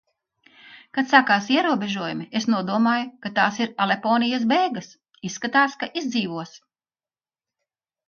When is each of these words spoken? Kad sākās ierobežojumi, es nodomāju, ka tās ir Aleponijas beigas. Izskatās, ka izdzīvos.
Kad 0.97 1.11
sākās 1.11 1.49
ierobežojumi, 1.57 2.25
es 2.41 2.49
nodomāju, 2.55 3.05
ka 3.27 3.33
tās 3.37 3.61
ir 3.67 3.77
Aleponijas 3.87 4.51
beigas. 4.55 4.93
Izskatās, 5.33 5.81
ka 5.85 5.95
izdzīvos. 6.05 6.61